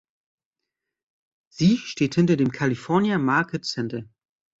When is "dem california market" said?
2.35-3.65